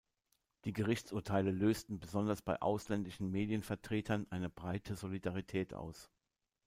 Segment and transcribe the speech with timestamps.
[0.65, 6.09] Die Gerichtsurteile lösten besonders bei ausländischen Medienvertretern eine breite Solidarität aus.